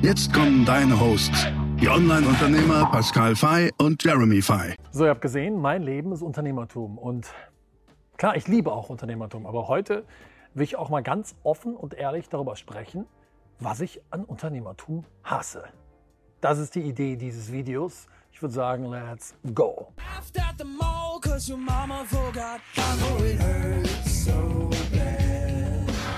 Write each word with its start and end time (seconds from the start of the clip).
Jetzt 0.00 0.32
kommen 0.32 0.64
deine 0.64 0.98
Hosts, 1.00 1.48
die 1.80 1.88
Online-Unternehmer 1.88 2.88
Pascal 2.92 3.34
Fay 3.34 3.72
und 3.78 4.02
Jeremy 4.04 4.40
Fay. 4.40 4.76
So, 4.92 5.02
ihr 5.02 5.10
habt 5.10 5.20
gesehen, 5.20 5.60
mein 5.60 5.82
Leben 5.82 6.12
ist 6.12 6.22
Unternehmertum. 6.22 6.98
Und 6.98 7.26
klar, 8.16 8.36
ich 8.36 8.46
liebe 8.46 8.70
auch 8.70 8.90
Unternehmertum. 8.90 9.44
Aber 9.44 9.66
heute 9.66 10.04
will 10.54 10.62
ich 10.62 10.76
auch 10.76 10.88
mal 10.88 11.02
ganz 11.02 11.34
offen 11.42 11.74
und 11.74 11.94
ehrlich 11.94 12.28
darüber 12.28 12.54
sprechen, 12.54 13.06
was 13.58 13.80
ich 13.80 14.00
an 14.10 14.22
Unternehmertum 14.24 15.04
hasse. 15.24 15.64
Das 16.40 16.60
ist 16.60 16.76
die 16.76 16.82
Idee 16.82 17.16
dieses 17.16 17.50
Videos. 17.50 18.06
Ich 18.30 18.40
würde 18.40 18.54
sagen, 18.54 18.84
let's 18.84 19.34
go. 19.52 19.88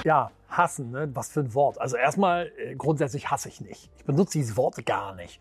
Ja, 0.04 0.30
hassen, 0.50 0.90
ne? 0.90 1.10
was 1.14 1.30
für 1.30 1.40
ein 1.40 1.54
Wort. 1.54 1.80
Also 1.80 1.96
erstmal, 1.96 2.52
äh, 2.58 2.74
grundsätzlich 2.74 3.30
hasse 3.30 3.48
ich 3.48 3.60
nicht. 3.60 3.90
Ich 3.96 4.04
benutze 4.04 4.38
dieses 4.38 4.56
Wort 4.56 4.84
gar 4.84 5.14
nicht. 5.14 5.40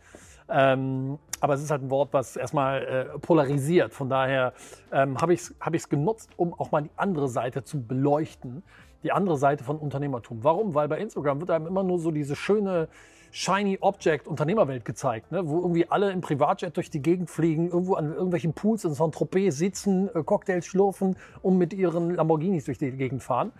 Ähm, 0.50 1.20
aber 1.42 1.54
es 1.54 1.62
ist 1.62 1.72
halt 1.72 1.84
ein 1.84 1.90
Wort, 1.90 2.10
was 2.12 2.36
erstmal 2.36 2.84
äh, 2.84 3.20
polarisiert. 3.20 3.94
Von 3.94 4.10
daher 4.10 4.54
ähm, 4.92 5.20
habe 5.22 5.34
ich 5.34 5.42
es 5.42 5.56
hab 5.60 5.74
genutzt, 5.90 6.32
um 6.38 6.54
auch 6.54 6.72
mal 6.72 6.82
die 6.82 6.92
andere 6.96 7.28
Seite 7.28 7.64
zu 7.64 7.82
beleuchten. 7.82 8.64
Die 9.04 9.12
andere 9.12 9.38
Seite 9.38 9.64
von 9.64 9.78
Unternehmertum. 9.78 10.44
Warum? 10.44 10.74
Weil 10.74 10.88
bei 10.88 10.98
Instagram 10.98 11.40
wird 11.40 11.52
einem 11.52 11.68
immer 11.68 11.84
nur 11.84 12.00
so 12.00 12.12
diese 12.12 12.36
schöne 12.36 12.90
Shiny 13.32 13.78
Object 13.82 14.28
Unternehmerwelt 14.28 14.86
gezeigt, 14.86 15.32
ne? 15.32 15.48
wo 15.48 15.60
irgendwie 15.60 15.90
alle 15.90 16.12
im 16.12 16.22
Privatjet 16.22 16.76
durch 16.76 16.90
die 16.90 17.02
Gegend 17.02 17.30
fliegen, 17.30 17.68
irgendwo 17.70 17.94
an 17.94 18.12
irgendwelchen 18.12 18.54
Pools 18.54 18.84
in 18.86 18.94
Saint-Tropez 18.94 19.56
sitzen, 19.56 20.10
äh, 20.16 20.24
Cocktails 20.24 20.66
schlurfen 20.66 21.16
und 21.42 21.58
mit 21.58 21.74
ihren 21.74 22.16
Lamborghinis 22.16 22.66
durch 22.66 22.80
die 22.80 22.92
Gegend 22.92 23.22
fahren. 23.22 23.52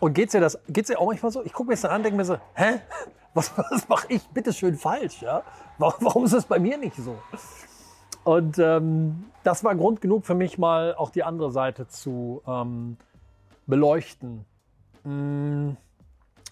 Und 0.00 0.14
geht's 0.14 0.32
dir 0.32 0.40
das, 0.40 0.58
geht's 0.68 0.88
dir 0.88 0.98
auch 0.98 1.06
manchmal 1.06 1.32
so? 1.32 1.44
Ich 1.44 1.52
gucke 1.52 1.68
mir 1.68 1.74
das 1.74 1.82
dann 1.82 1.90
an, 1.90 2.02
denke 2.02 2.16
mir 2.16 2.24
so, 2.24 2.38
hä? 2.54 2.80
Was, 3.34 3.52
was 3.56 3.88
mache 3.88 4.06
ich 4.08 4.26
bitte 4.30 4.52
schön 4.52 4.74
falsch? 4.74 5.22
Ja? 5.22 5.44
Warum, 5.76 6.04
warum 6.04 6.24
ist 6.24 6.32
es 6.32 6.46
bei 6.46 6.58
mir 6.58 6.76
nicht 6.76 6.96
so? 6.96 7.16
Und 8.24 8.58
ähm, 8.58 9.26
das 9.44 9.62
war 9.62 9.74
Grund 9.76 10.00
genug 10.00 10.26
für 10.26 10.34
mich 10.34 10.58
mal 10.58 10.94
auch 10.94 11.10
die 11.10 11.22
andere 11.22 11.52
Seite 11.52 11.86
zu 11.86 12.42
ähm, 12.48 12.96
beleuchten. 13.66 14.44
Mm, 15.04 15.70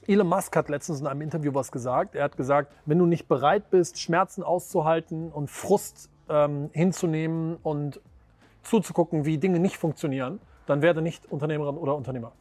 Elon 0.06 0.28
Musk 0.28 0.54
hat 0.54 0.68
letztens 0.68 1.00
in 1.00 1.06
einem 1.06 1.22
Interview 1.22 1.52
was 1.54 1.72
gesagt. 1.72 2.14
Er 2.14 2.24
hat 2.24 2.36
gesagt, 2.36 2.72
wenn 2.84 2.98
du 2.98 3.06
nicht 3.06 3.26
bereit 3.26 3.70
bist, 3.70 3.98
Schmerzen 3.98 4.42
auszuhalten 4.42 5.32
und 5.32 5.50
Frust 5.50 6.10
ähm, 6.28 6.70
hinzunehmen 6.72 7.56
und 7.62 8.00
zuzugucken, 8.62 9.24
wie 9.24 9.38
Dinge 9.38 9.58
nicht 9.58 9.76
funktionieren, 9.76 10.40
dann 10.66 10.82
werde 10.82 11.02
nicht 11.02 11.26
Unternehmerin 11.30 11.76
oder 11.76 11.96
Unternehmer. 11.96 12.32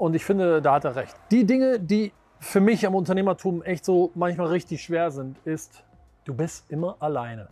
Und 0.00 0.14
ich 0.14 0.24
finde, 0.24 0.62
da 0.62 0.72
hat 0.72 0.86
er 0.86 0.96
recht. 0.96 1.14
Die 1.30 1.44
Dinge, 1.44 1.78
die 1.78 2.14
für 2.38 2.60
mich 2.60 2.86
am 2.86 2.94
Unternehmertum 2.94 3.62
echt 3.62 3.84
so 3.84 4.10
manchmal 4.14 4.46
richtig 4.46 4.80
schwer 4.82 5.10
sind, 5.10 5.36
ist, 5.44 5.84
du 6.24 6.32
bist 6.32 6.64
immer 6.70 6.96
alleine. 7.00 7.48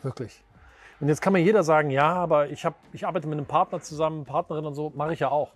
Wirklich. 0.00 0.42
Und 1.00 1.08
jetzt 1.08 1.20
kann 1.20 1.34
mir 1.34 1.40
jeder 1.40 1.62
sagen, 1.62 1.90
ja, 1.90 2.14
aber 2.14 2.48
ich, 2.48 2.64
hab, 2.64 2.76
ich 2.94 3.06
arbeite 3.06 3.28
mit 3.28 3.36
einem 3.36 3.46
Partner 3.46 3.78
zusammen, 3.82 4.24
Partnerin 4.24 4.64
und 4.64 4.74
so, 4.74 4.90
mache 4.96 5.12
ich 5.12 5.20
ja 5.20 5.30
auch. 5.30 5.52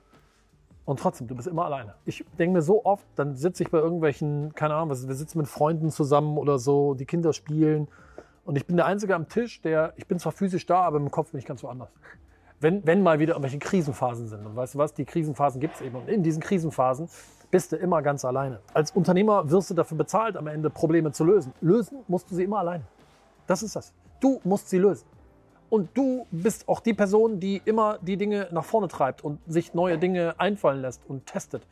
Und 0.84 1.00
trotzdem, 1.00 1.26
du 1.26 1.34
bist 1.34 1.48
immer 1.48 1.64
alleine. 1.64 1.94
Ich 2.04 2.22
denke 2.38 2.52
mir 2.52 2.62
so 2.62 2.84
oft, 2.84 3.06
dann 3.14 3.34
sitze 3.34 3.62
ich 3.62 3.70
bei 3.70 3.78
irgendwelchen, 3.78 4.54
keine 4.54 4.74
Ahnung, 4.74 4.90
wir 4.90 5.14
sitzen 5.14 5.38
mit 5.38 5.48
Freunden 5.48 5.88
zusammen 5.88 6.36
oder 6.36 6.58
so, 6.58 6.92
die 6.92 7.06
Kinder 7.06 7.32
spielen. 7.32 7.88
Und 8.44 8.56
ich 8.56 8.66
bin 8.66 8.76
der 8.76 8.84
Einzige 8.84 9.14
am 9.14 9.26
Tisch, 9.30 9.62
der, 9.62 9.94
ich 9.96 10.06
bin 10.06 10.18
zwar 10.18 10.32
physisch 10.32 10.66
da, 10.66 10.82
aber 10.82 10.98
im 10.98 11.10
Kopf 11.10 11.30
bin 11.30 11.38
ich 11.38 11.46
ganz 11.46 11.62
woanders 11.62 11.88
wenn, 12.60 12.86
wenn 12.86 13.02
mal 13.02 13.18
wieder 13.18 13.32
irgendwelche 13.32 13.58
Krisenphasen 13.58 14.28
sind. 14.28 14.46
Und 14.46 14.54
weißt 14.54 14.74
du 14.74 14.78
was, 14.78 14.94
die 14.94 15.04
Krisenphasen 15.04 15.60
gibt 15.60 15.76
es 15.76 15.80
eben. 15.80 15.96
Und 15.96 16.08
in 16.08 16.22
diesen 16.22 16.42
Krisenphasen 16.42 17.08
bist 17.50 17.72
du 17.72 17.76
immer 17.76 18.02
ganz 18.02 18.24
alleine. 18.24 18.60
Als 18.74 18.90
Unternehmer 18.92 19.50
wirst 19.50 19.70
du 19.70 19.74
dafür 19.74 19.96
bezahlt, 19.96 20.36
am 20.36 20.46
Ende 20.46 20.70
Probleme 20.70 21.10
zu 21.12 21.24
lösen. 21.24 21.52
Lösen 21.60 21.98
musst 22.06 22.30
du 22.30 22.34
sie 22.34 22.44
immer 22.44 22.58
alleine. 22.58 22.84
Das 23.46 23.62
ist 23.62 23.74
das. 23.74 23.92
Du 24.20 24.40
musst 24.44 24.68
sie 24.68 24.78
lösen. 24.78 25.06
Und 25.70 25.96
du 25.96 26.26
bist 26.30 26.68
auch 26.68 26.80
die 26.80 26.94
Person, 26.94 27.40
die 27.40 27.62
immer 27.64 27.98
die 28.02 28.16
Dinge 28.16 28.48
nach 28.50 28.64
vorne 28.64 28.88
treibt 28.88 29.24
und 29.24 29.38
sich 29.46 29.72
neue 29.72 29.98
Dinge 29.98 30.34
einfallen 30.38 30.82
lässt 30.82 31.02
und 31.08 31.26
testet. 31.26 31.66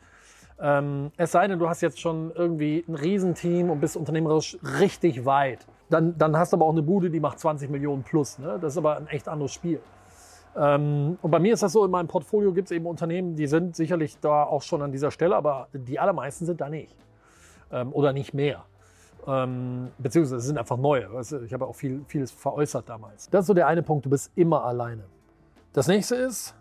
Ähm, 0.59 1.11
es 1.17 1.31
sei 1.31 1.47
denn, 1.47 1.59
du 1.59 1.69
hast 1.69 1.81
jetzt 1.81 1.99
schon 1.99 2.31
irgendwie 2.33 2.83
ein 2.87 2.95
Riesenteam 2.95 3.69
und 3.69 3.79
bist 3.79 3.95
unternehmerisch 3.95 4.57
richtig 4.79 5.25
weit. 5.25 5.65
Dann, 5.89 6.17
dann 6.17 6.37
hast 6.37 6.53
du 6.53 6.57
aber 6.57 6.65
auch 6.65 6.71
eine 6.71 6.81
Bude, 6.81 7.09
die 7.09 7.19
macht 7.19 7.39
20 7.39 7.69
Millionen 7.69 8.03
plus. 8.03 8.39
Ne? 8.39 8.57
Das 8.61 8.73
ist 8.73 8.77
aber 8.77 8.97
ein 8.97 9.07
echt 9.07 9.27
anderes 9.27 9.53
Spiel. 9.53 9.79
Ähm, 10.55 11.17
und 11.21 11.31
bei 11.31 11.39
mir 11.39 11.53
ist 11.53 11.63
das 11.63 11.73
so, 11.73 11.85
in 11.85 11.91
meinem 11.91 12.07
Portfolio 12.07 12.53
gibt 12.53 12.67
es 12.67 12.71
eben 12.71 12.85
Unternehmen, 12.85 13.35
die 13.35 13.47
sind 13.47 13.75
sicherlich 13.75 14.19
da 14.19 14.43
auch 14.43 14.61
schon 14.61 14.81
an 14.81 14.91
dieser 14.91 15.11
Stelle, 15.11 15.35
aber 15.35 15.67
die 15.73 15.99
allermeisten 15.99 16.45
sind 16.45 16.61
da 16.61 16.69
nicht. 16.69 16.95
Ähm, 17.71 17.93
oder 17.93 18.13
nicht 18.13 18.33
mehr. 18.33 18.65
Ähm, 19.27 19.89
beziehungsweise 19.97 20.39
sind 20.39 20.57
einfach 20.57 20.77
neue. 20.77 21.07
Ich 21.45 21.53
habe 21.53 21.67
auch 21.67 21.75
viel, 21.75 22.03
vieles 22.07 22.31
veräußert 22.31 22.89
damals. 22.89 23.29
Das 23.29 23.41
ist 23.41 23.47
so 23.47 23.53
der 23.53 23.67
eine 23.67 23.83
Punkt, 23.83 24.05
du 24.05 24.09
bist 24.09 24.31
immer 24.35 24.63
alleine. 24.65 25.03
Das 25.73 25.87
nächste 25.87 26.15
ist, 26.15 26.55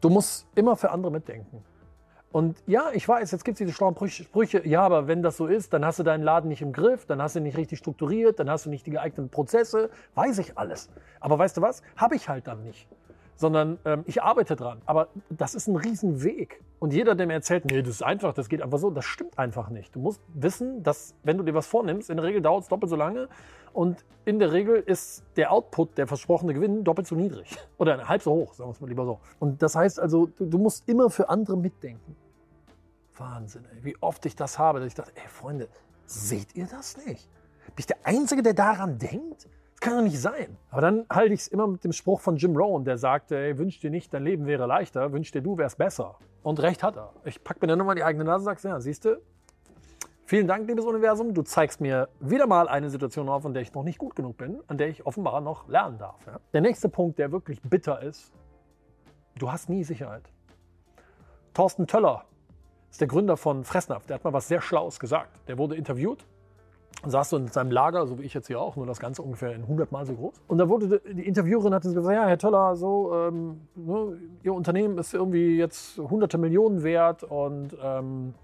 du 0.00 0.10
musst 0.10 0.46
immer 0.54 0.76
für 0.76 0.90
andere 0.90 1.10
mitdenken. 1.10 1.64
Und 2.32 2.56
ja, 2.66 2.90
ich 2.92 3.06
weiß, 3.06 3.30
jetzt 3.30 3.44
gibt 3.44 3.56
es 3.56 3.58
diese 3.58 3.72
schlauen 3.72 3.94
Sprüche, 4.08 4.66
ja, 4.66 4.80
aber 4.82 5.06
wenn 5.06 5.22
das 5.22 5.36
so 5.36 5.46
ist, 5.46 5.74
dann 5.74 5.84
hast 5.84 5.98
du 5.98 6.02
deinen 6.02 6.22
Laden 6.22 6.48
nicht 6.48 6.62
im 6.62 6.72
Griff, 6.72 7.04
dann 7.04 7.20
hast 7.20 7.34
du 7.34 7.40
ihn 7.40 7.42
nicht 7.42 7.58
richtig 7.58 7.78
strukturiert, 7.78 8.40
dann 8.40 8.48
hast 8.48 8.64
du 8.64 8.70
nicht 8.70 8.86
die 8.86 8.90
geeigneten 8.90 9.28
Prozesse, 9.28 9.90
weiß 10.14 10.38
ich 10.38 10.56
alles. 10.56 10.88
Aber 11.20 11.38
weißt 11.38 11.58
du 11.58 11.60
was? 11.60 11.82
Habe 11.96 12.16
ich 12.16 12.30
halt 12.30 12.46
dann 12.46 12.62
nicht 12.62 12.88
sondern 13.36 13.78
ähm, 13.84 14.04
ich 14.06 14.22
arbeite 14.22 14.56
dran. 14.56 14.80
Aber 14.86 15.08
das 15.30 15.54
ist 15.54 15.68
ein 15.68 15.76
Riesenweg. 15.76 16.62
Und 16.78 16.92
jeder, 16.92 17.14
der 17.14 17.26
mir 17.26 17.34
erzählt, 17.34 17.64
nee, 17.64 17.80
das 17.80 17.90
ist 17.90 18.02
einfach, 18.02 18.34
das 18.34 18.48
geht 18.48 18.60
einfach 18.60 18.78
so, 18.78 18.90
das 18.90 19.04
stimmt 19.04 19.38
einfach 19.38 19.70
nicht. 19.70 19.94
Du 19.94 20.00
musst 20.00 20.20
wissen, 20.34 20.82
dass 20.82 21.14
wenn 21.22 21.38
du 21.38 21.44
dir 21.44 21.54
was 21.54 21.66
vornimmst, 21.66 22.10
in 22.10 22.16
der 22.16 22.26
Regel 22.26 22.42
dauert 22.42 22.64
es 22.64 22.68
doppelt 22.68 22.90
so 22.90 22.96
lange 22.96 23.28
und 23.72 24.04
in 24.24 24.38
der 24.38 24.52
Regel 24.52 24.76
ist 24.76 25.24
der 25.36 25.52
Output, 25.52 25.96
der 25.96 26.06
versprochene 26.06 26.54
Gewinn, 26.54 26.84
doppelt 26.84 27.06
so 27.06 27.14
niedrig. 27.14 27.56
Oder 27.78 28.08
halb 28.08 28.22
so 28.22 28.32
hoch, 28.32 28.54
sagen 28.54 28.68
wir 28.68 28.72
es 28.72 28.80
mal 28.80 28.88
lieber 28.88 29.04
so. 29.04 29.20
Und 29.38 29.62
das 29.62 29.76
heißt 29.76 30.00
also, 30.00 30.26
du, 30.26 30.46
du 30.46 30.58
musst 30.58 30.88
immer 30.88 31.08
für 31.10 31.28
andere 31.28 31.56
mitdenken. 31.56 32.16
Wahnsinn, 33.16 33.64
ey, 33.72 33.84
wie 33.84 33.96
oft 34.00 34.26
ich 34.26 34.34
das 34.34 34.58
habe, 34.58 34.80
dass 34.80 34.88
ich 34.88 34.94
dachte, 34.94 35.12
ey 35.14 35.28
Freunde, 35.28 35.68
seht 36.06 36.56
ihr 36.56 36.66
das 36.66 36.96
nicht? 36.96 37.28
Bin 37.66 37.74
ich 37.78 37.86
der 37.86 37.98
Einzige, 38.04 38.42
der 38.42 38.54
daran 38.54 38.98
denkt? 38.98 39.48
Kann 39.82 39.96
doch 39.96 40.02
nicht 40.02 40.20
sein. 40.20 40.56
Aber 40.70 40.80
dann 40.80 41.04
halte 41.10 41.34
ich 41.34 41.40
es 41.40 41.48
immer 41.48 41.66
mit 41.66 41.84
dem 41.84 41.92
Spruch 41.92 42.20
von 42.20 42.36
Jim 42.36 42.56
Rohn, 42.56 42.84
der 42.84 42.96
sagte, 42.96 43.36
ey, 43.36 43.58
wünsch 43.58 43.80
dir 43.80 43.90
nicht, 43.90 44.14
dein 44.14 44.22
Leben 44.22 44.46
wäre 44.46 44.66
leichter, 44.66 45.12
wünsch 45.12 45.32
dir, 45.32 45.42
du 45.42 45.58
wärst 45.58 45.76
besser. 45.76 46.16
Und 46.42 46.60
recht 46.60 46.82
hat 46.82 46.96
er. 46.96 47.12
Ich 47.24 47.42
packe 47.42 47.58
mir 47.60 47.66
dann 47.66 47.78
nochmal 47.78 47.96
die 47.96 48.04
eigene 48.04 48.24
Nase 48.24 48.48
und 48.48 48.56
sage, 48.56 48.68
ja, 48.68 48.80
siehst 48.80 49.04
du, 49.04 49.20
vielen 50.24 50.46
Dank, 50.46 50.68
liebes 50.68 50.84
Universum, 50.84 51.34
du 51.34 51.42
zeigst 51.42 51.80
mir 51.80 52.08
wieder 52.20 52.46
mal 52.46 52.68
eine 52.68 52.90
Situation 52.90 53.28
auf, 53.28 53.44
an 53.44 53.54
der 53.54 53.62
ich 53.62 53.74
noch 53.74 53.82
nicht 53.82 53.98
gut 53.98 54.14
genug 54.14 54.36
bin, 54.36 54.62
an 54.68 54.78
der 54.78 54.88
ich 54.88 55.04
offenbar 55.04 55.40
noch 55.40 55.68
lernen 55.68 55.98
darf. 55.98 56.24
Ja? 56.26 56.38
Der 56.52 56.60
nächste 56.60 56.88
Punkt, 56.88 57.18
der 57.18 57.32
wirklich 57.32 57.60
bitter 57.60 58.00
ist, 58.02 58.32
du 59.36 59.50
hast 59.50 59.68
nie 59.68 59.82
Sicherheit. 59.82 60.32
Thorsten 61.54 61.88
Töller 61.88 62.24
ist 62.88 63.00
der 63.00 63.08
Gründer 63.08 63.36
von 63.36 63.64
Fressnapf, 63.64 64.06
der 64.06 64.14
hat 64.14 64.24
mal 64.24 64.32
was 64.32 64.46
sehr 64.46 64.60
Schlaues 64.60 65.00
gesagt. 65.00 65.48
Der 65.48 65.58
wurde 65.58 65.74
interviewt 65.74 66.24
saß 67.04 67.30
so 67.30 67.36
in 67.36 67.48
seinem 67.48 67.70
Lager, 67.70 68.06
so 68.06 68.18
wie 68.18 68.22
ich 68.22 68.34
jetzt 68.34 68.46
hier 68.46 68.60
auch, 68.60 68.76
nur 68.76 68.86
das 68.86 69.00
Ganze 69.00 69.22
ungefähr 69.22 69.54
in 69.54 69.62
100 69.62 69.90
Mal 69.90 70.06
so 70.06 70.14
groß. 70.14 70.34
Und 70.46 70.58
da 70.58 70.68
wurde 70.68 71.00
die 71.00 71.26
Interviewerin 71.26 71.74
hat 71.74 71.82
gesagt, 71.82 72.06
ja, 72.06 72.26
Herr 72.26 72.38
Töller, 72.38 72.76
so, 72.76 73.12
ähm, 73.14 73.62
ne, 73.74 74.18
Ihr 74.42 74.54
Unternehmen 74.54 74.98
ist 74.98 75.12
irgendwie 75.12 75.56
jetzt 75.56 75.98
hunderte 75.98 76.38
Millionen 76.38 76.82
wert 76.82 77.24
und 77.24 77.76
ähm, 77.82 78.34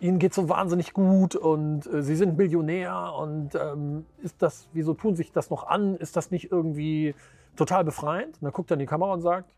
Ihnen 0.00 0.18
geht 0.18 0.34
so 0.34 0.48
wahnsinnig 0.48 0.94
gut 0.94 1.36
und 1.36 1.86
äh, 1.86 2.02
Sie 2.02 2.16
sind 2.16 2.36
Millionär 2.36 3.14
und 3.16 3.54
ähm, 3.54 4.06
ist 4.22 4.40
das, 4.40 4.68
wieso 4.72 4.94
tun 4.94 5.14
sich 5.14 5.30
das 5.30 5.50
noch 5.50 5.66
an? 5.66 5.96
Ist 5.96 6.16
das 6.16 6.30
nicht 6.30 6.50
irgendwie 6.50 7.14
total 7.56 7.84
befreiend? 7.84 8.36
Und 8.36 8.42
dann 8.42 8.52
guckt 8.52 8.70
er 8.70 8.74
in 8.74 8.80
die 8.80 8.86
Kamera 8.86 9.12
und 9.12 9.20
sagt, 9.20 9.54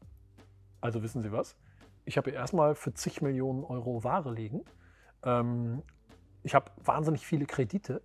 also 0.81 1.03
wissen 1.03 1.23
Sie 1.23 1.33
was? 1.33 1.57
Ich 2.05 2.19
habe 2.19 2.31
hier 2.31 2.39
erstmal 2.39 2.75
für 2.75 2.93
zig 2.93 3.23
Millionen 3.23 3.65
Euro 3.65 4.05
Ware 4.05 4.33
liegen. 4.33 4.65
Ähm, 5.23 5.83
ich 6.43 6.55
habe 6.55 6.67
wahnsinnig 6.85 7.27
viele 7.27 7.47
Kredite 7.47 8.03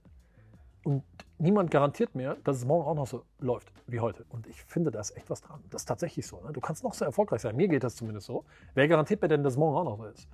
und 0.84 1.04
niemand 1.38 1.72
garantiert 1.72 2.16
mir, 2.16 2.38
dass 2.44 2.58
es 2.58 2.66
morgen 2.66 2.88
auch 2.88 2.96
noch 2.96 3.08
so 3.08 3.24
läuft 3.40 3.72
wie 3.88 4.00
heute. 4.00 4.26
Und 4.30 4.48
ich 4.48 4.64
finde, 4.64 4.92
da 4.92 5.00
ist 5.00 5.16
echt 5.16 5.30
was 5.30 5.42
dran. 5.42 5.64
Das 5.70 5.84
ist 5.84 5.86
tatsächlich 5.86 6.28
so. 6.28 6.42
Ne? 6.42 6.52
Du 6.54 6.62
kannst 6.62 6.84
noch 6.84 6.94
so 6.94 7.06
erfolgreich 7.06 7.42
sein. 7.42 7.56
Mir 7.56 7.68
geht 7.68 7.84
das 7.84 7.96
zumindest 7.96 8.28
so. 8.28 8.46
Wer 8.74 8.88
garantiert 8.88 9.22
mir 9.22 9.28
denn, 9.28 9.44
dass 9.44 9.54
es 9.54 9.60
morgen 9.60 9.78
auch 9.78 9.84
noch 9.84 9.98
so 9.98 10.06
ist? 10.06 10.28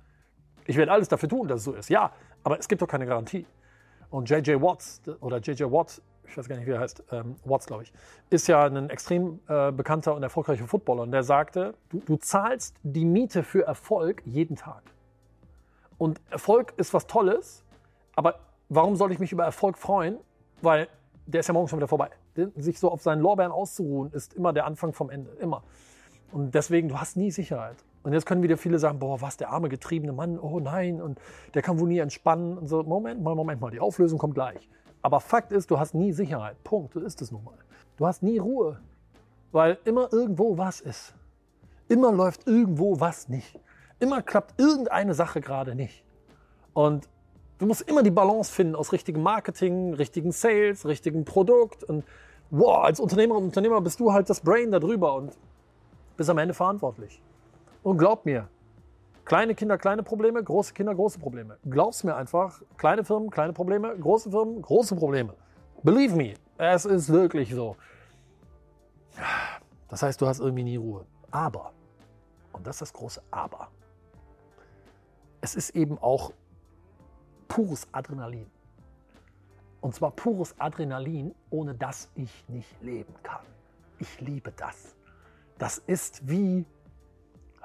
Ich 0.66 0.76
werde 0.76 0.92
alles 0.92 1.08
dafür 1.08 1.28
tun, 1.28 1.46
dass 1.46 1.58
es 1.58 1.64
so 1.64 1.72
ist. 1.72 1.88
Ja, 1.88 2.12
aber 2.42 2.58
es 2.58 2.68
gibt 2.68 2.82
doch 2.82 2.88
keine 2.88 3.06
Garantie. 3.06 3.46
Und 4.10 4.28
J.J. 4.28 4.60
Watts 4.60 5.00
oder 5.20 5.38
J.J. 5.38 5.70
Watt, 5.70 6.00
ich 6.28 6.36
weiß 6.36 6.48
gar 6.48 6.56
nicht, 6.56 6.66
wie 6.66 6.72
er 6.72 6.80
heißt, 6.80 7.04
ähm, 7.12 7.36
Watts, 7.44 7.66
glaube 7.66 7.84
ich, 7.84 7.92
ist 8.30 8.48
ja 8.48 8.64
ein 8.64 8.90
extrem 8.90 9.40
äh, 9.48 9.70
bekannter 9.70 10.14
und 10.14 10.22
erfolgreicher 10.22 10.66
Footballer. 10.66 11.02
Und 11.02 11.12
der 11.12 11.22
sagte, 11.22 11.74
du, 11.88 12.00
du 12.00 12.16
zahlst 12.16 12.74
die 12.82 13.04
Miete 13.04 13.42
für 13.42 13.64
Erfolg 13.64 14.22
jeden 14.24 14.56
Tag. 14.56 14.82
Und 15.98 16.20
Erfolg 16.30 16.74
ist 16.76 16.92
was 16.94 17.06
Tolles, 17.06 17.64
aber 18.16 18.40
warum 18.68 18.96
soll 18.96 19.12
ich 19.12 19.18
mich 19.18 19.32
über 19.32 19.44
Erfolg 19.44 19.78
freuen? 19.78 20.18
Weil 20.62 20.88
der 21.26 21.40
ist 21.40 21.48
ja 21.48 21.54
morgen 21.54 21.68
schon 21.68 21.78
wieder 21.78 21.88
vorbei. 21.88 22.10
Sich 22.56 22.78
so 22.78 22.90
auf 22.90 23.02
seinen 23.02 23.20
Lorbeeren 23.20 23.52
auszuruhen, 23.52 24.12
ist 24.12 24.34
immer 24.34 24.52
der 24.52 24.66
Anfang 24.66 24.92
vom 24.92 25.10
Ende. 25.10 25.30
Immer. 25.40 25.62
Und 26.32 26.54
deswegen, 26.54 26.88
du 26.88 26.98
hast 27.00 27.16
nie 27.16 27.30
Sicherheit. 27.30 27.76
Und 28.02 28.12
jetzt 28.12 28.26
können 28.26 28.42
wieder 28.42 28.56
viele 28.56 28.78
sagen, 28.78 29.00
boah, 29.00 29.20
was, 29.20 29.36
der 29.36 29.50
arme, 29.50 29.68
getriebene 29.68 30.12
Mann, 30.12 30.38
oh 30.38 30.60
nein, 30.60 31.02
und 31.02 31.18
der 31.54 31.62
kann 31.62 31.80
wohl 31.80 31.88
nie 31.88 31.98
entspannen. 31.98 32.56
Und 32.56 32.68
so, 32.68 32.82
Moment 32.82 33.22
mal, 33.22 33.34
Moment 33.34 33.60
mal, 33.60 33.70
die 33.70 33.80
Auflösung 33.80 34.18
kommt 34.18 34.34
gleich. 34.34 34.68
Aber 35.02 35.20
Fakt 35.20 35.52
ist, 35.52 35.70
du 35.70 35.78
hast 35.78 35.94
nie 35.94 36.12
Sicherheit. 36.12 36.62
Punkt, 36.62 36.94
so 36.94 37.00
ist 37.00 37.20
es 37.20 37.32
nun 37.32 37.42
mal. 37.42 37.58
Du 37.96 38.06
hast 38.06 38.22
nie 38.22 38.38
Ruhe, 38.38 38.80
weil 39.50 39.78
immer 39.84 40.12
irgendwo 40.12 40.56
was 40.58 40.80
ist. 40.80 41.14
Immer 41.88 42.12
läuft 42.12 42.46
irgendwo 42.46 43.00
was 43.00 43.28
nicht. 43.28 43.58
Immer 43.98 44.22
klappt 44.22 44.60
irgendeine 44.60 45.14
Sache 45.14 45.40
gerade 45.40 45.74
nicht. 45.74 46.04
Und 46.74 47.08
du 47.58 47.66
musst 47.66 47.82
immer 47.82 48.02
die 48.02 48.10
Balance 48.10 48.52
finden 48.52 48.74
aus 48.74 48.92
richtigem 48.92 49.22
Marketing, 49.22 49.94
richtigen 49.94 50.32
Sales, 50.32 50.86
richtigem 50.86 51.24
Produkt. 51.24 51.84
Und 51.84 52.04
wow, 52.50 52.84
als 52.84 53.00
Unternehmer 53.00 53.36
und 53.36 53.44
Unternehmer 53.44 53.80
bist 53.80 54.00
du 54.00 54.12
halt 54.12 54.28
das 54.28 54.40
Brain 54.40 54.70
darüber 54.70 55.14
und 55.14 55.32
bist 56.16 56.30
am 56.30 56.38
Ende 56.38 56.54
verantwortlich. 56.54 57.20
Und 57.82 57.98
glaub 57.98 58.24
mir, 58.24 58.48
kleine 59.24 59.54
Kinder, 59.54 59.78
kleine 59.78 60.02
Probleme, 60.02 60.42
große 60.42 60.74
Kinder, 60.74 60.94
große 60.94 61.18
Probleme. 61.18 61.58
Glaub's 61.68 62.04
mir 62.04 62.16
einfach, 62.16 62.60
kleine 62.76 63.04
Firmen, 63.04 63.30
kleine 63.30 63.52
Probleme, 63.52 63.96
große 63.96 64.30
Firmen, 64.30 64.62
große 64.62 64.96
Probleme. 64.96 65.34
Believe 65.82 66.16
me, 66.16 66.34
es 66.58 66.84
ist 66.84 67.10
wirklich 67.10 67.54
so. 67.54 67.76
Das 69.88 70.02
heißt, 70.02 70.20
du 70.20 70.26
hast 70.26 70.40
irgendwie 70.40 70.64
nie 70.64 70.76
Ruhe. 70.76 71.04
Aber, 71.30 71.72
und 72.52 72.66
das 72.66 72.76
ist 72.76 72.80
das 72.82 72.92
große 72.92 73.22
Aber, 73.30 73.68
es 75.40 75.54
ist 75.54 75.70
eben 75.76 75.98
auch 75.98 76.32
pures 77.56 77.88
Adrenalin. 77.90 78.46
Und 79.80 79.94
zwar 79.94 80.10
pures 80.10 80.54
Adrenalin, 80.58 81.34
ohne 81.48 81.74
das 81.74 82.10
ich 82.14 82.44
nicht 82.48 82.82
leben 82.82 83.14
kann. 83.22 83.46
Ich 83.98 84.20
liebe 84.20 84.52
das. 84.54 84.94
Das 85.56 85.78
ist 85.78 86.28
wie, 86.28 86.66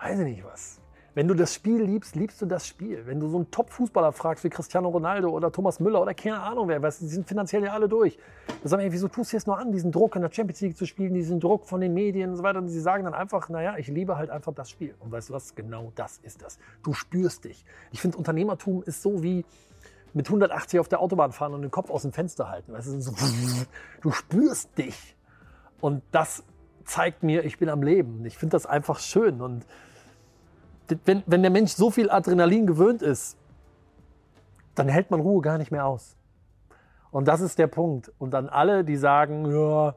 weiß 0.02 0.20
ich 0.20 0.26
nicht 0.26 0.46
was. 0.46 0.80
Wenn 1.14 1.28
du 1.28 1.34
das 1.34 1.54
Spiel 1.54 1.84
liebst, 1.84 2.16
liebst 2.16 2.42
du 2.42 2.46
das 2.46 2.66
Spiel. 2.66 3.06
Wenn 3.06 3.20
du 3.20 3.28
so 3.28 3.36
einen 3.36 3.52
Top-Fußballer 3.52 4.14
fragst 4.14 4.46
wie 4.46 4.50
Cristiano 4.50 4.88
Ronaldo 4.88 5.28
oder 5.28 5.52
Thomas 5.52 5.82
Müller 5.82 6.02
oder 6.02 6.14
keine 6.14 6.40
Ahnung 6.40 6.70
wer, 6.70 6.82
was, 6.82 7.00
die 7.00 7.08
sind 7.08 7.28
finanziell 7.28 7.66
ja 7.66 7.74
alle 7.74 7.90
durch. 7.90 8.18
Da 8.64 8.70
sagen 8.70 8.84
wir, 8.84 8.94
wieso 8.94 9.10
tust 9.10 9.34
du 9.34 9.36
jetzt 9.36 9.46
nur 9.46 9.58
an, 9.58 9.74
diesen 9.74 9.92
Druck 9.92 10.16
in 10.16 10.22
der 10.22 10.32
Champions 10.32 10.62
League 10.62 10.78
zu 10.78 10.86
spielen, 10.86 11.14
diesen 11.14 11.42
Druck 11.42 11.66
von 11.66 11.82
den 11.82 11.94
Medien 11.94 12.30
und 12.30 12.38
so 12.38 12.44
weiter. 12.44 12.60
Und 12.60 12.70
sie 12.70 12.80
sagen 12.80 13.04
dann 13.04 13.14
einfach, 13.14 13.50
naja, 13.50 13.76
ich 13.78 13.90
liebe 13.90 14.16
halt 14.16 14.30
einfach 14.30 14.54
das 14.54 14.70
Spiel. 14.70 14.96
Und 15.00 15.12
weißt 15.12 15.28
du 15.28 15.34
was? 15.34 15.54
Genau 15.54 15.92
das 15.96 16.20
ist 16.20 16.42
das. 16.42 16.60
Du 16.82 16.94
spürst 16.94 17.44
dich. 17.44 17.66
Ich 17.92 18.00
finde, 18.00 18.18
Unternehmertum 18.18 18.82
ist 18.84 19.02
so 19.02 19.22
wie, 19.22 19.44
mit 20.14 20.28
180 20.28 20.80
auf 20.80 20.88
der 20.88 21.00
Autobahn 21.00 21.32
fahren 21.32 21.54
und 21.54 21.62
den 21.62 21.72
Kopf 21.72 21.90
aus 21.90 22.02
dem 22.02 22.12
Fenster 22.12 22.50
halten. 22.50 22.74
Weißt 22.74 22.88
du, 22.88 23.02
so, 23.02 23.14
du 24.02 24.12
spürst 24.12 24.78
dich. 24.78 25.16
Und 25.80 26.04
das 26.12 26.44
zeigt 26.86 27.24
mir, 27.24 27.46
ich 27.46 27.58
bin 27.58 27.70
am 27.70 27.82
Leben. 27.82 28.26
Ich 28.26 28.38
finde 28.38 28.52
das 28.52 28.66
einfach 28.66 29.00
schön. 29.00 29.42
Und 29.42 29.66
wenn, 31.06 31.24
wenn 31.26 31.42
der 31.42 31.52
Mensch 31.52 31.72
so 31.72 31.90
viel 31.90 32.10
Adrenalin 32.10 32.68
gewöhnt 32.68 33.02
ist, 33.02 33.38
dann 34.76 34.88
hält 34.88 35.12
man 35.12 35.20
Ruhe 35.20 35.42
gar 35.42 35.58
nicht 35.58 35.72
mehr 35.72 35.86
aus. 35.86 36.16
Und 37.12 37.28
das 37.28 37.42
ist 37.42 37.60
der 37.60 37.68
Punkt. 37.68 38.12
Und 38.18 38.32
dann 38.32 38.50
alle, 38.50 38.84
die 38.84 38.96
sagen, 38.96 39.52
ja, 39.52 39.96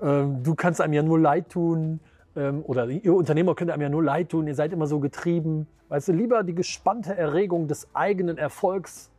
ähm, 0.00 0.42
du 0.42 0.54
kannst 0.54 0.80
einem 0.80 0.94
ja 0.94 1.02
nur 1.02 1.18
leid 1.18 1.50
tun, 1.50 2.00
ähm, 2.36 2.62
oder 2.64 2.86
ihr 2.88 3.14
Unternehmer 3.14 3.54
könnt 3.54 3.70
einem 3.70 3.82
ja 3.82 3.88
nur 3.88 4.02
leid 4.02 4.30
tun, 4.30 4.46
ihr 4.46 4.54
seid 4.54 4.72
immer 4.72 4.86
so 4.86 5.00
getrieben. 5.00 5.66
Weißt 5.88 6.08
du, 6.08 6.12
lieber 6.12 6.42
die 6.42 6.54
gespannte 6.54 7.16
Erregung 7.16 7.68
des 7.68 7.88
eigenen 7.94 8.38
Erfolgs 8.38 9.10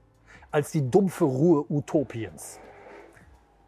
als 0.52 0.72
die 0.72 0.90
dumpfe 0.90 1.24
Ruhe 1.26 1.66
Utopiens. 1.70 2.60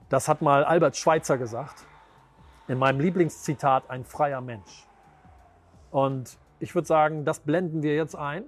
Das 0.09 0.27
hat 0.27 0.41
mal 0.41 0.63
Albert 0.63 0.97
Schweitzer 0.97 1.37
gesagt. 1.37 1.85
In 2.67 2.77
meinem 2.77 2.99
Lieblingszitat, 2.99 3.89
ein 3.89 4.05
freier 4.05 4.41
Mensch. 4.41 4.87
Und 5.91 6.37
ich 6.59 6.75
würde 6.75 6.87
sagen, 6.87 7.25
das 7.25 7.39
blenden 7.39 7.83
wir 7.83 7.95
jetzt 7.95 8.15
ein 8.15 8.45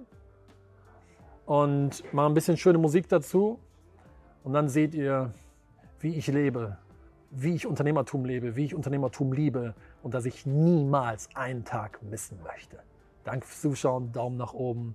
und 1.44 2.02
mal 2.12 2.26
ein 2.26 2.34
bisschen 2.34 2.56
schöne 2.56 2.78
Musik 2.78 3.08
dazu. 3.08 3.58
Und 4.42 4.52
dann 4.52 4.68
seht 4.68 4.94
ihr, 4.94 5.32
wie 6.00 6.14
ich 6.14 6.26
lebe, 6.28 6.78
wie 7.30 7.54
ich 7.54 7.66
Unternehmertum 7.66 8.24
lebe, 8.24 8.56
wie 8.56 8.64
ich 8.64 8.74
Unternehmertum 8.74 9.32
liebe 9.32 9.74
und 10.02 10.14
dass 10.14 10.24
ich 10.24 10.46
niemals 10.46 11.28
einen 11.34 11.64
Tag 11.64 12.00
missen 12.02 12.38
möchte. 12.42 12.78
Danke 13.24 13.46
fürs 13.46 13.60
Zuschauen, 13.60 14.12
Daumen 14.12 14.36
nach 14.36 14.52
oben. 14.52 14.94